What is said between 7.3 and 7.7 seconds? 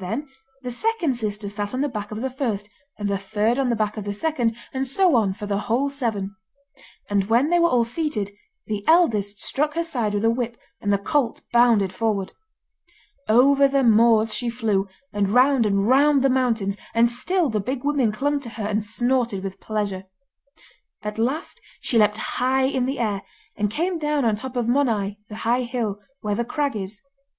they were